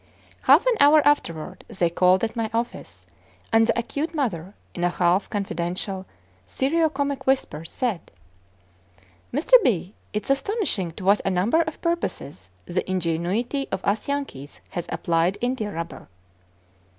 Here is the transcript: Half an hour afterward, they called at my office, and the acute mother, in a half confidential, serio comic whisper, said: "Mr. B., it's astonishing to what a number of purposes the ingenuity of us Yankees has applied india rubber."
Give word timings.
Half 0.45 0.65
an 0.65 0.73
hour 0.79 1.05
afterward, 1.07 1.63
they 1.67 1.91
called 1.91 2.23
at 2.23 2.35
my 2.35 2.49
office, 2.55 3.05
and 3.53 3.67
the 3.67 3.77
acute 3.77 4.15
mother, 4.15 4.55
in 4.73 4.83
a 4.83 4.89
half 4.89 5.29
confidential, 5.29 6.07
serio 6.43 6.89
comic 6.89 7.27
whisper, 7.27 7.63
said: 7.63 8.11
"Mr. 9.31 9.51
B., 9.63 9.93
it's 10.11 10.31
astonishing 10.31 10.91
to 10.93 11.03
what 11.05 11.21
a 11.23 11.29
number 11.29 11.61
of 11.61 11.79
purposes 11.81 12.49
the 12.65 12.89
ingenuity 12.89 13.67
of 13.71 13.85
us 13.85 14.07
Yankees 14.07 14.59
has 14.71 14.87
applied 14.89 15.37
india 15.39 15.71
rubber." 15.71 16.07